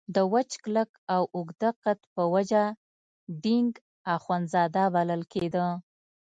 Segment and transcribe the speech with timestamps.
[0.15, 2.63] د وچ کلک او اوږده قد په وجه
[3.43, 3.71] ډینګ
[4.15, 5.65] اخندزاده بلل کېده.